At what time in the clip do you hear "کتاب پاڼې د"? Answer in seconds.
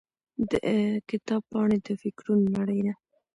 1.09-1.87